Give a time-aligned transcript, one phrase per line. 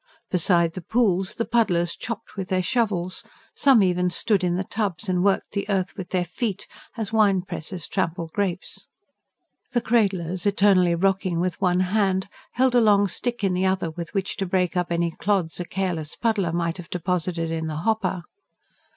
[0.31, 3.23] Beside the pools, the puddlers chopped with their shovels;
[3.55, 6.65] some even stood in the tubs, and worked the earth with their feet,
[6.97, 8.87] as wine pressers trample grapes.
[9.73, 14.11] The cradlers, eternally rocking with one hand, held a long stick in the other with
[14.15, 18.23] which to break up any clods a careless puddler might have deposited in the hopper.